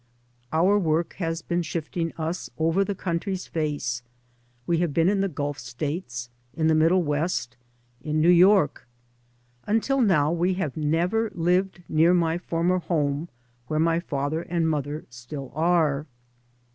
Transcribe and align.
Our 0.51 0.79
work 0.79 1.13
has 1.19 1.43
been 1.43 1.61
shifting 1.61 2.11
us 2.17 2.49
over 2.57 2.83
the 2.83 2.95
country's 2.95 3.45
face; 3.45 4.01
we 4.65 4.79
have 4.79 4.95
been 4.95 5.07
in 5.07 5.21
the 5.21 5.27
Gulf 5.29 5.59
States, 5.59 6.31
in 6.55 6.65
the 6.65 6.73
Middle 6.73 7.03
West, 7.03 7.55
in 8.01 8.19
New 8.19 8.31
York. 8.31 8.87
Until 9.67 10.01
now 10.01 10.31
we 10.31 10.55
have 10.55 10.75
never 10.75 11.29
lived 11.35 11.83
near 11.87 12.15
my 12.15 12.39
former 12.39 12.79
home 12.79 13.29
where 13.67 13.79
my 13.79 13.99
father 13.99 14.41
and 14.41 14.67
mother 14.67 15.05
still 15.11 15.51
are. 15.53 16.07